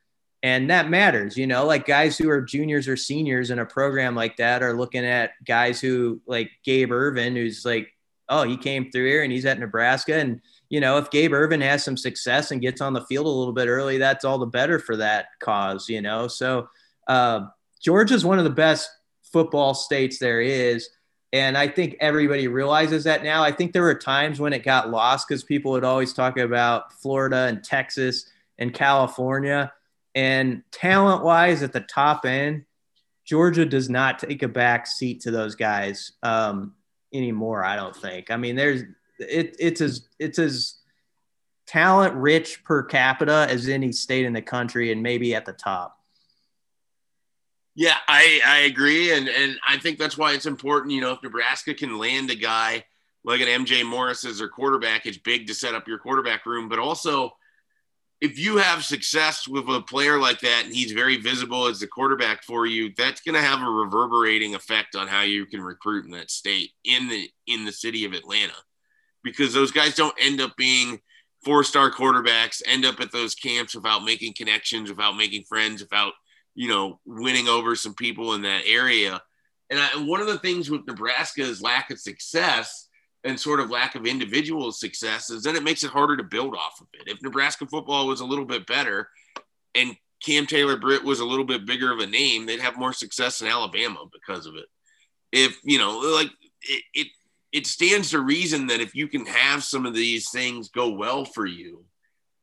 [0.44, 4.16] And that matters, you know, like guys who are juniors or seniors in a program
[4.16, 7.92] like that are looking at guys who like Gabe Ervin who's like,
[8.30, 10.16] oh, he came through here and he's at Nebraska.
[10.16, 13.30] And, you know, if Gabe Ervin has some success and gets on the field a
[13.30, 16.28] little bit early, that's all the better for that cause, you know.
[16.28, 16.68] So
[17.08, 17.48] uh,
[17.82, 18.90] Georgia's one of the best
[19.34, 20.88] football states there is.
[21.34, 23.44] And I think everybody realizes that now.
[23.44, 26.94] I think there were times when it got lost because people would always talk about
[26.94, 29.74] Florida and Texas and California.
[30.16, 32.66] And talent wise, at the top end,
[33.26, 36.74] Georgia does not take a back seat to those guys um,
[37.14, 37.66] anymore.
[37.66, 38.32] I don't think.
[38.32, 38.84] I mean, there's
[39.20, 40.76] it, it's as it's as
[41.66, 45.97] talent rich per capita as any state in the country, and maybe at the top.
[47.78, 49.12] Yeah, I, I agree.
[49.14, 50.94] And, and I think that's why it's important.
[50.94, 52.84] You know, if Nebraska can land a guy
[53.24, 56.70] like an MJ Morris as their quarterback, it's big to set up your quarterback room.
[56.70, 57.34] But also,
[58.20, 61.86] if you have success with a player like that and he's very visible as the
[61.86, 66.06] quarterback for you, that's going to have a reverberating effect on how you can recruit
[66.06, 68.56] in that state in the in the city of Atlanta.
[69.24, 71.00] Because those guys don't end up being
[71.46, 76.14] four-star quarterbacks, end up at those camps without making connections, without making friends, without–
[76.58, 79.22] you know, winning over some people in that area.
[79.70, 82.90] And, I, one of the things with Nebraska's lack of success
[83.24, 86.56] and sort of lack of individual success is then it makes it harder to build
[86.56, 87.12] off of it.
[87.12, 89.08] If Nebraska football was a little bit better
[89.76, 92.94] and Cam Taylor Britt was a little bit bigger of a name, they'd have more
[92.94, 94.66] success in Alabama because of it.
[95.32, 96.32] If, you know, like
[96.64, 97.08] it, it,
[97.52, 101.24] it stands to reason that if you can have some of these things go well
[101.24, 101.86] for you,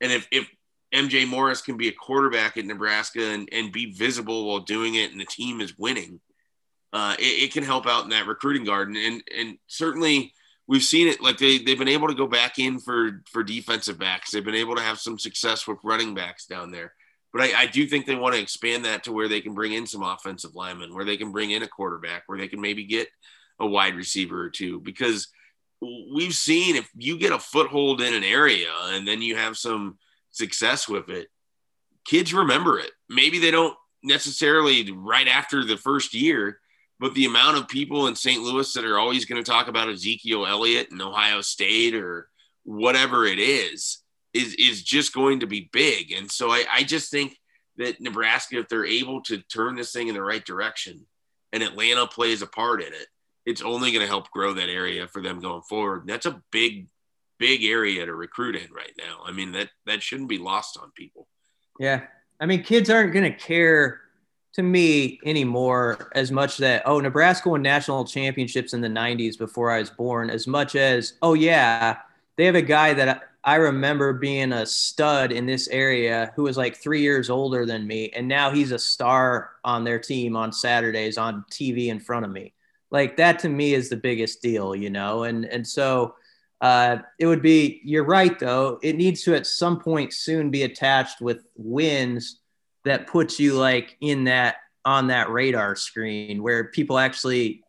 [0.01, 0.49] and if, if
[0.95, 5.11] MJ Morris can be a quarterback at Nebraska and, and be visible while doing it,
[5.11, 6.21] and the team is winning,
[6.93, 8.97] uh, it, it, can help out in that recruiting garden.
[8.97, 10.33] And and certainly
[10.69, 11.21] we've seen it.
[11.21, 14.31] Like they they've been able to go back in for for defensive backs.
[14.31, 16.95] They've been able to have some success with running backs down there.
[17.33, 19.73] But I, I do think they want to expand that to where they can bring
[19.73, 22.85] in some offensive linemen, where they can bring in a quarterback, where they can maybe
[22.85, 23.09] get
[23.59, 25.29] a wide receiver or two, because
[25.81, 29.99] we've seen if you get a foothold in an area and then you have some
[30.35, 31.29] success with it,
[32.05, 32.91] kids remember it.
[33.09, 36.61] Maybe they don't necessarily right after the first year,
[37.01, 38.43] but the amount of people in St.
[38.43, 42.29] Louis that are always going to talk about Ezekiel Elliott and Ohio State or
[42.65, 43.99] whatever it is
[44.33, 46.13] is is just going to be big.
[46.13, 47.39] And so I, I just think
[47.77, 51.07] that Nebraska, if they're able to turn this thing in the right direction
[51.53, 53.07] and Atlanta plays a part in it,
[53.47, 56.01] it's only going to help grow that area for them going forward.
[56.01, 56.87] And that's a big
[57.39, 59.21] big area to recruit in right now.
[59.25, 61.27] I mean that that shouldn't be lost on people.
[61.79, 62.03] Yeah,
[62.41, 64.01] I mean kids aren't going to care
[64.55, 69.71] to me anymore as much that oh Nebraska won national championships in the 90s before
[69.71, 71.99] I was born as much as oh yeah
[72.37, 76.57] they have a guy that I remember being a stud in this area who was
[76.57, 80.53] like 3 years older than me and now he's a star on their team on
[80.53, 82.55] Saturdays on TV in front of me
[82.93, 86.15] like that to me is the biggest deal you know and and so
[86.61, 88.79] uh, it would be, you're right, though.
[88.83, 92.41] It needs to at some point soon be attached with wins
[92.85, 97.63] that puts you like in that on that radar screen where people actually,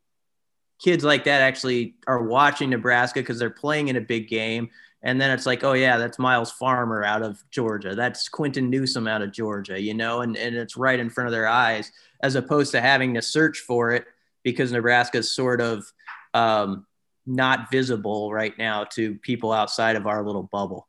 [0.83, 4.69] kids like that actually are watching Nebraska because they're playing in a big game.
[5.01, 7.95] And then it's like, oh, yeah, that's Myles Farmer out of Georgia.
[7.95, 11.31] That's Quinton Newsome out of Georgia, you know, and, and it's right in front of
[11.31, 14.05] their eyes as opposed to having to search for it
[14.43, 15.85] because Nebraska's sort of,
[16.33, 16.85] um,
[17.25, 20.87] not visible right now to people outside of our little bubble.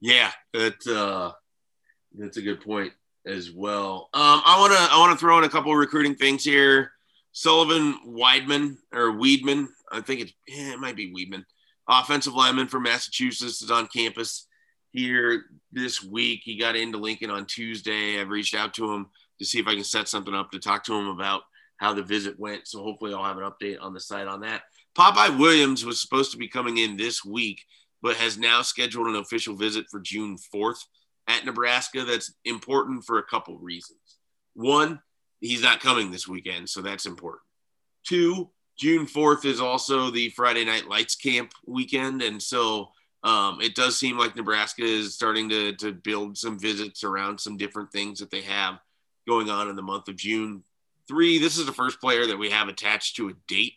[0.00, 1.32] Yeah, that uh,
[2.16, 2.92] that's a good point
[3.26, 4.08] as well.
[4.14, 6.92] Um, I want to I want to throw in a couple recruiting things here.
[7.32, 11.44] Sullivan Weidman or Weedman, I think it's yeah, it might be Weedman,
[11.88, 14.46] offensive lineman from Massachusetts is on campus
[14.92, 16.40] here this week.
[16.44, 18.20] He got into Lincoln on Tuesday.
[18.20, 19.06] I've reached out to him
[19.38, 21.42] to see if I can set something up to talk to him about
[21.76, 22.66] how the visit went.
[22.66, 24.62] So hopefully I'll have an update on the site on that.
[24.98, 27.64] Popeye Williams was supposed to be coming in this week,
[28.02, 30.80] but has now scheduled an official visit for June 4th
[31.28, 32.04] at Nebraska.
[32.04, 34.18] That's important for a couple reasons.
[34.54, 35.00] One,
[35.40, 37.42] he's not coming this weekend, so that's important.
[38.04, 42.20] Two, June 4th is also the Friday Night Lights Camp weekend.
[42.22, 42.88] And so
[43.22, 47.56] um, it does seem like Nebraska is starting to, to build some visits around some
[47.56, 48.80] different things that they have
[49.28, 50.64] going on in the month of June.
[51.06, 53.74] Three, this is the first player that we have attached to a date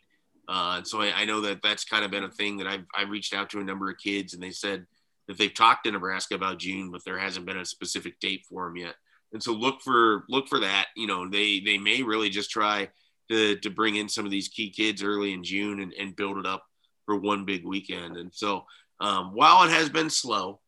[0.47, 3.09] uh, so I, I, know that that's kind of been a thing that I've, I've
[3.09, 4.85] reached out to a number of kids and they said
[5.27, 8.65] that they've talked to Nebraska about June, but there hasn't been a specific date for
[8.65, 8.95] them yet.
[9.33, 12.89] And so look for, look for that, you know, they, they may really just try
[13.29, 16.37] to, to bring in some of these key kids early in June and, and build
[16.37, 16.63] it up
[17.05, 18.17] for one big weekend.
[18.17, 18.65] And so
[18.99, 20.59] um, while it has been slow,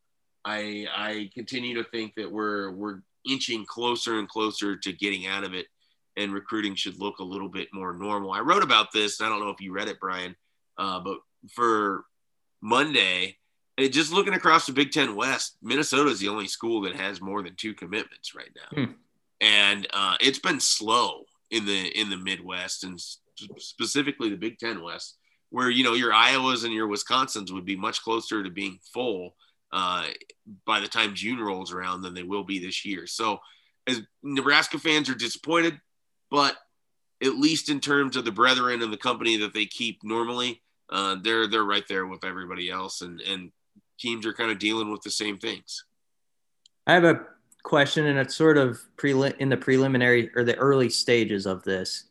[0.44, 5.44] I, I continue to think that we're, we're inching closer and closer to getting out
[5.44, 5.66] of it,
[6.16, 8.32] and recruiting should look a little bit more normal.
[8.32, 9.20] I wrote about this.
[9.20, 10.36] I don't know if you read it, Brian,
[10.78, 11.18] uh, but
[11.52, 12.04] for
[12.60, 13.36] Monday,
[13.76, 17.20] and just looking across the Big Ten West, Minnesota is the only school that has
[17.20, 18.92] more than two commitments right now, Hmm.
[19.40, 23.00] and uh, it's been slow in the in the Midwest and
[23.58, 25.16] specifically the Big Ten West,
[25.50, 29.34] where you know your Iowas and your Wisconsins would be much closer to being full
[29.72, 30.06] uh,
[30.64, 33.06] by the time June rolls around than they will be this year.
[33.06, 33.40] So,
[33.86, 35.80] as Nebraska fans are disappointed,
[36.34, 36.56] but
[37.22, 40.60] at least in terms of the brethren and the company that they keep normally,
[40.90, 43.52] uh, they're they're right there with everybody else, and and
[44.00, 45.84] teams are kind of dealing with the same things.
[46.88, 47.24] I have a
[47.62, 52.06] question, and it's sort of pre- in the preliminary or the early stages of this.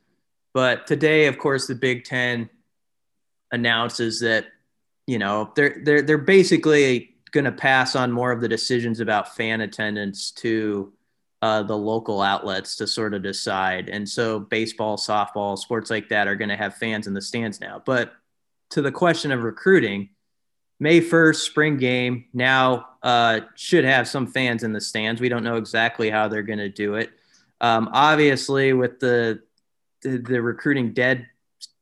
[0.54, 2.50] But today, of course, the Big Ten
[3.52, 4.46] announces that
[5.06, 9.36] you know they're they're they're basically going to pass on more of the decisions about
[9.36, 10.94] fan attendance to
[11.44, 13.90] uh, the local outlets to sort of decide.
[13.90, 17.60] And so, baseball, softball, sports like that are going to have fans in the stands
[17.60, 17.84] now.
[17.86, 18.14] But
[18.70, 20.12] to the question of recruiting,
[20.80, 25.20] May 1st, spring game now uh, should have some fans in the stands.
[25.20, 27.12] We don't know exactly how they're going to do it.
[27.60, 29.42] Um, obviously, with the,
[30.02, 31.28] the the recruiting dead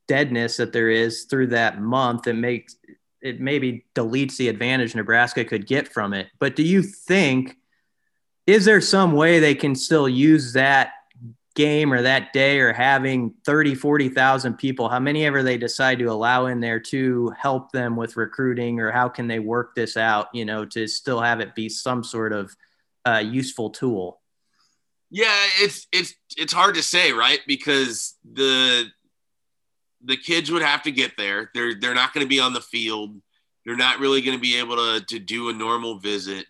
[0.08, 2.78] deadness that there is through that month, it makes
[3.22, 6.30] it maybe deletes the advantage Nebraska could get from it.
[6.40, 7.58] But do you think
[8.52, 10.92] is there some way they can still use that
[11.54, 16.06] game or that day or having 30 40,000 people how many ever they decide to
[16.06, 20.28] allow in there to help them with recruiting or how can they work this out
[20.34, 22.56] you know to still have it be some sort of
[23.06, 24.22] uh, useful tool
[25.12, 27.42] Yeah, it's it's it's hard to say, right?
[27.46, 28.86] Because the
[30.02, 31.52] the kids would have to get there.
[31.54, 33.22] They're they're not going to be on the field.
[33.66, 36.46] They're not really going to be able to to do a normal visit.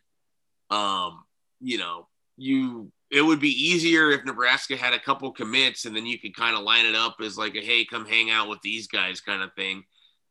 [0.70, 1.24] Um,
[1.62, 2.08] you know,
[2.38, 6.36] you it would be easier if Nebraska had a couple commits and then you could
[6.36, 9.22] kind of line it up as like a hey, come hang out with these guys
[9.22, 9.84] kind of thing,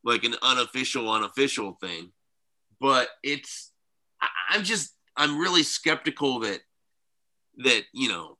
[0.02, 2.10] like an unofficial unofficial thing.
[2.80, 3.70] But it's
[4.48, 6.60] I'm just I'm really skeptical that
[7.58, 8.38] that you know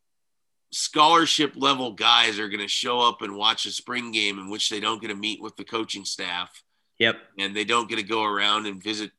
[0.72, 4.70] scholarship level guys are going to show up and watch a spring game in which
[4.70, 6.62] they don't get to meet with the coaching staff
[6.99, 9.11] yep and they don't get to go around and visit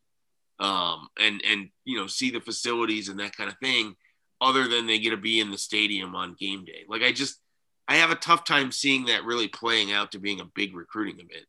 [0.62, 3.96] um, and and you know see the facilities and that kind of thing
[4.40, 6.84] other than they get to be in the stadium on game day.
[6.88, 7.40] Like i just
[7.88, 11.16] i have a tough time seeing that really playing out to being a big recruiting
[11.16, 11.46] event.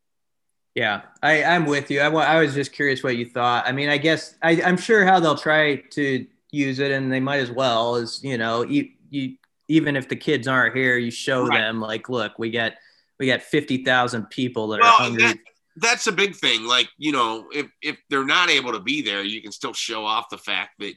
[0.74, 2.00] Yeah I, i'm with you.
[2.00, 3.64] I, I was just curious what you thought.
[3.68, 7.20] I mean i guess I, i'm sure how they'll try to use it and they
[7.20, 9.36] might as well is you know you, you
[9.68, 11.58] even if the kids aren't here you show Right.
[11.58, 12.72] them like look we got
[13.18, 15.22] we got 50,000 people that are hungry.
[15.28, 15.38] that-
[15.76, 16.64] that's a big thing.
[16.64, 20.04] Like, you know, if if they're not able to be there, you can still show
[20.04, 20.94] off the fact that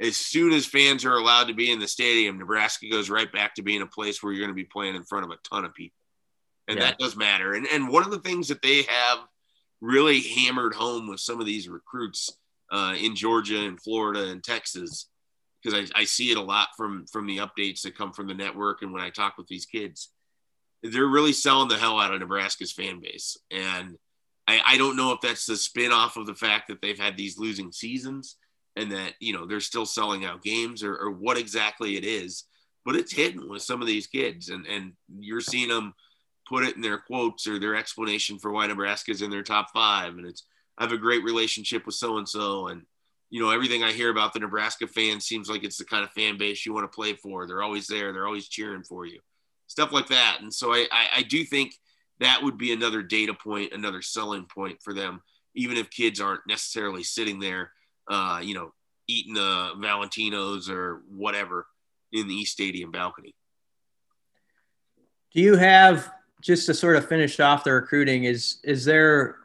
[0.00, 3.54] as soon as fans are allowed to be in the stadium, Nebraska goes right back
[3.54, 5.64] to being a place where you're going to be playing in front of a ton
[5.64, 5.96] of people.
[6.68, 6.86] And Yeah.
[6.86, 7.54] that does matter.
[7.54, 9.18] And and one of the things that they have
[9.80, 12.30] really hammered home with some of these recruits
[12.72, 15.08] uh, in Georgia and Florida and Texas,
[15.62, 18.34] because I, I see it a lot from from the updates that come from the
[18.34, 20.10] network and when I talk with these kids,
[20.82, 23.36] they're really selling the hell out of Nebraska's fan base.
[23.50, 23.96] And
[24.46, 27.16] I, I don't know if that's the spin off of the fact that they've had
[27.16, 28.36] these losing seasons
[28.76, 32.44] and that, you know, they're still selling out games or, or what exactly it is,
[32.84, 34.50] but it's hidden with some of these kids.
[34.50, 35.94] And, and you're seeing them
[36.46, 40.18] put it in their quotes or their explanation for why Nebraska's in their top five.
[40.18, 40.44] And it's,
[40.76, 42.68] I have a great relationship with so-and-so.
[42.68, 42.82] And,
[43.30, 46.10] you know, everything I hear about the Nebraska fans seems like it's the kind of
[46.10, 47.46] fan base you want to play for.
[47.46, 48.12] They're always there.
[48.12, 49.20] They're always cheering for you,
[49.68, 50.38] stuff like that.
[50.42, 51.78] And so I, I, I do think
[52.20, 55.20] that would be another data point, another selling point for them,
[55.54, 57.72] even if kids aren't necessarily sitting there,
[58.10, 58.72] uh, you know,
[59.08, 61.66] eating the Valentinos or whatever
[62.12, 63.34] in the East Stadium balcony.
[65.32, 68.24] Do you have just to sort of finish off the recruiting?
[68.24, 69.38] Is is there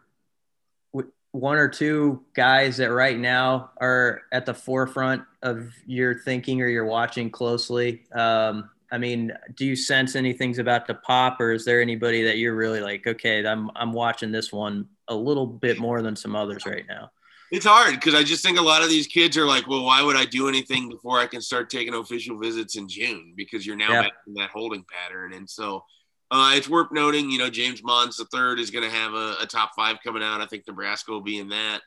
[1.31, 6.67] one or two guys that right now are at the forefront of your thinking or
[6.67, 8.03] you're watching closely?
[8.13, 12.37] Um, I mean, do you sense anything's about to pop, or is there anybody that
[12.37, 16.35] you're really like, okay, I'm I'm watching this one a little bit more than some
[16.35, 17.11] others right now?
[17.51, 20.03] It's hard because I just think a lot of these kids are like, well, why
[20.03, 23.33] would I do anything before I can start taking official visits in June?
[23.35, 24.01] Because you're now Yeah.
[24.03, 25.33] back in that holding pattern.
[25.33, 25.83] And so
[26.29, 29.37] uh, it's worth noting, you know, James Mons the third is going to have a,
[29.41, 30.41] a top five coming out.
[30.41, 31.81] I think Nebraska will be in that.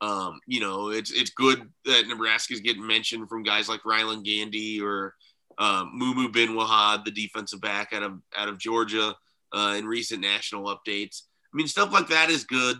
[0.00, 4.80] Um, you know, it's it's good that Nebraska's getting mentioned from guys like Rylan Gandy
[4.80, 5.14] or
[5.58, 9.14] um, Mumu Bin Wahad, the defensive back out of out of Georgia,
[9.52, 11.22] uh, in recent national updates.
[11.52, 12.78] I mean, stuff like that is good.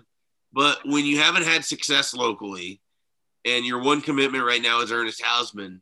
[0.53, 2.81] But when you haven't had success locally,
[3.45, 5.81] and your one commitment right now is Ernest Hausmann,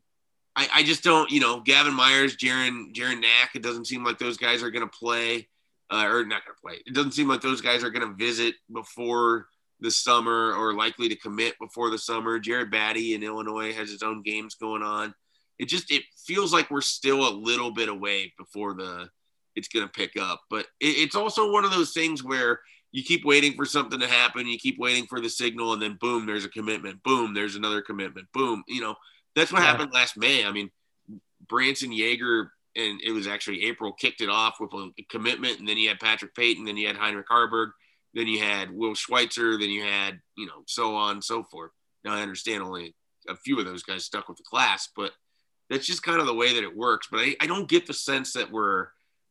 [0.55, 4.17] I, I just don't, you know, Gavin Myers, Jaren, Jaren Knack, it doesn't seem like
[4.17, 5.47] those guys are going to play
[5.89, 6.75] uh, or not going to play.
[6.85, 9.47] It doesn't seem like those guys are going to visit before
[9.79, 12.39] the summer or likely to commit before the summer.
[12.39, 15.13] Jared Batty in Illinois has his own games going on.
[15.61, 19.09] It just it feels like we're still a little bit away before the
[19.55, 20.41] it's going to pick up.
[20.49, 22.59] But it, it's also one of those things where
[22.91, 25.99] you keep waiting for something to happen, you keep waiting for the signal, and then
[26.01, 27.03] boom, there's a commitment.
[27.03, 28.27] Boom, there's another commitment.
[28.33, 28.95] Boom, you know
[29.35, 29.67] that's what yeah.
[29.67, 30.43] happened last May.
[30.43, 30.71] I mean,
[31.47, 35.77] Branson Yager and it was actually April kicked it off with a commitment, and then
[35.77, 37.69] you had Patrick Payton, then you had Heinrich Haarberg,
[38.15, 41.69] then you had Will Schweitzer, then you had you know so on and so forth.
[42.03, 42.95] Now I understand only
[43.29, 45.11] a few of those guys stuck with the class, but
[45.71, 47.07] that's just kind of the way that it works.
[47.09, 48.87] But I, I don't get the sense that we're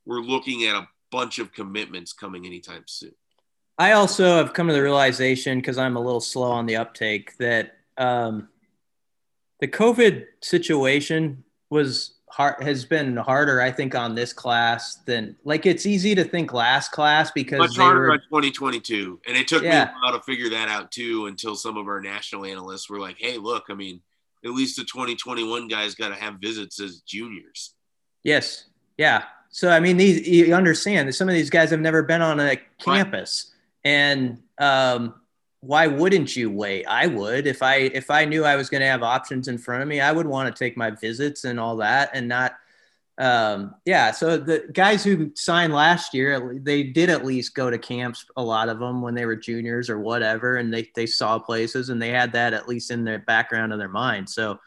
[0.07, 3.13] we're looking at a bunch of commitments coming anytime soon.
[3.79, 7.37] I also have come to the realization because I'm a little slow on the uptake
[7.39, 8.49] that um,
[9.61, 15.67] the COVID situation was hard has been harder, I think, on this class than like
[15.67, 19.63] it's easy to think last class because much harder were, on 2022, and it took
[19.63, 19.85] yeah.
[19.85, 21.27] me a while to figure that out too.
[21.27, 24.01] Until some of our national analysts were like, "Hey, look, I mean,
[24.45, 27.75] at least the 2021 guys got to have visits as juniors."
[28.23, 28.67] Yes,
[28.99, 29.25] yeah.
[29.51, 32.39] So I mean, these you understand that some of these guys have never been on
[32.41, 33.53] a campus,
[33.85, 33.91] right.
[33.91, 35.15] and um,
[35.61, 36.87] why wouldn't you wait?
[36.87, 39.83] I would if I if I knew I was going to have options in front
[39.83, 42.55] of me, I would want to take my visits and all that and not
[43.21, 47.79] um yeah, so the guys who signed last year, they did at least go to
[47.79, 51.39] camps a lot of them when they were juniors or whatever and they they saw
[51.39, 54.29] places and they had that at least in their background of their mind.
[54.29, 54.59] So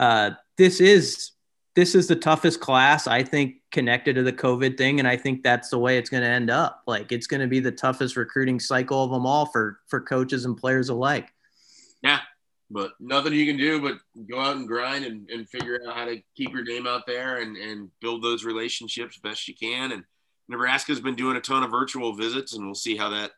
[0.00, 1.32] uh this is
[1.74, 5.42] this is the toughest class I think connected to the COVID thing, and I think
[5.42, 6.82] that's the way it's going to end up.
[6.86, 10.44] Like it's going to be the toughest recruiting cycle of them all for for coaches
[10.44, 11.28] and players alike.
[12.02, 12.20] Yeah,
[12.70, 13.96] but nothing you can do but
[14.28, 17.38] go out and grind and, and figure out how to keep your name out there
[17.42, 19.92] and and build those relationships best you can.
[19.92, 20.04] And
[20.48, 23.32] Nebraska's been doing a ton of virtual visits, and we'll see how that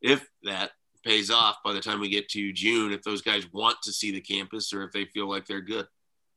[0.00, 0.70] if that
[1.04, 2.92] pays off by the time we get to June.
[2.92, 5.86] If those guys want to see the campus or if they feel like they're good.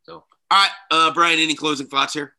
[0.04, 2.36] So all right, uh, Brian, any closing thoughts here?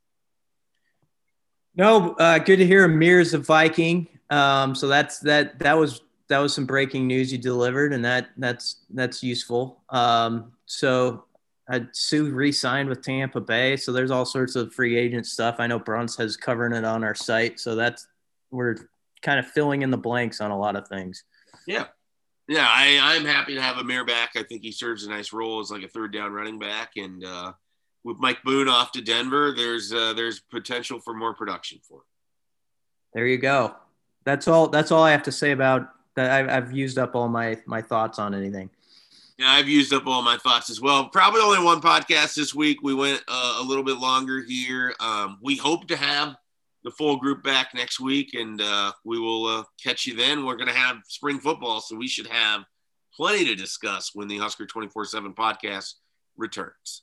[1.76, 4.06] No, uh, good to hear Ameer's a Viking.
[4.30, 5.58] Um, so that's that.
[5.58, 9.82] That was that was some breaking news you delivered, and that that's that's useful.
[9.90, 11.24] Um, so
[11.70, 15.56] uh, Suh re-signed with Tampa Bay, so there's all sorts of free agent stuff.
[15.58, 18.06] I know Bruns has covering it on our site, so that's
[18.50, 18.76] we're
[19.22, 21.24] kind of filling in the blanks on a lot of things.
[21.66, 21.86] Yeah,
[22.48, 24.30] yeah, I, I'm happy to have Ameer back.
[24.36, 27.24] I think he serves a nice role as like a third down running back, and
[27.24, 27.52] uh,
[28.02, 31.98] with Mike Boone off to Denver, there's uh, there's potential for more production for.
[31.98, 32.04] Him.
[33.14, 33.76] There you go.
[34.24, 34.68] That's all.
[34.68, 36.48] That's all I have to say about that.
[36.48, 38.70] I've, used up all my my thoughts on anything.
[39.38, 41.08] Yeah, I've used up all my thoughts as well.
[41.08, 42.78] Probably only one podcast this week.
[42.82, 44.94] We went uh, a little bit longer here.
[45.00, 46.36] Um, we hope to have
[46.84, 50.44] the full group back next week, and uh, we will uh, catch you then.
[50.44, 52.64] We're going to have spring football, so we should have
[53.16, 55.94] plenty to discuss when the Husker 24 7 podcast
[56.36, 57.02] returns.